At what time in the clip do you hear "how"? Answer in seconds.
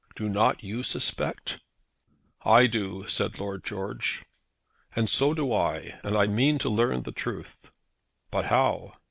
8.45-8.95